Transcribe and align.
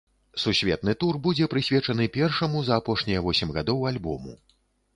Сусветны 0.43 0.95
тур 1.03 1.19
будзе 1.27 1.49
прысвечаны 1.51 2.09
першаму 2.17 2.65
за 2.71 2.81
апошнія 2.83 3.23
восем 3.27 3.55
гадоў 3.59 3.87
альбому. 3.95 4.33